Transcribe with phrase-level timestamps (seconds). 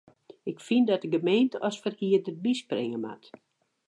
[0.51, 3.25] Ik fyn dat de gemeente as ferhierder byspringe moat.